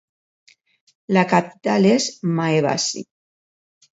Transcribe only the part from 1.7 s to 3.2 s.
és Maebashi.